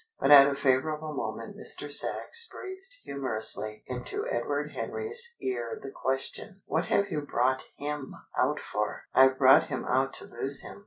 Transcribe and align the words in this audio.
But 0.19 0.31
at 0.31 0.47
a 0.49 0.55
favourable 0.55 1.13
moment 1.13 1.55
Mr. 1.55 1.91
Sachs 1.91 2.47
breathed 2.47 2.95
humorously 3.03 3.83
into 3.85 4.25
Edward 4.27 4.71
Henry's 4.71 5.35
ear 5.39 5.79
the 5.79 5.91
question: 5.91 6.63
"What 6.65 6.85
have 6.85 7.11
you 7.11 7.21
brought 7.21 7.65
him 7.75 8.15
out 8.35 8.59
for?" 8.59 9.03
"I've 9.13 9.37
brought 9.37 9.65
him 9.65 9.85
out 9.85 10.11
to 10.13 10.25
lose 10.25 10.63
him." 10.63 10.79